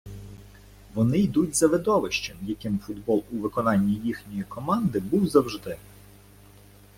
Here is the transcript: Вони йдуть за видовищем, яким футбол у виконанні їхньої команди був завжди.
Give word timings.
Вони 0.93 1.19
йдуть 1.19 1.55
за 1.55 1.67
видовищем, 1.67 2.37
яким 2.41 2.79
футбол 2.79 3.23
у 3.31 3.35
виконанні 3.35 3.93
їхньої 3.93 4.43
команди 4.43 4.99
був 4.99 5.27
завжди. 5.27 5.77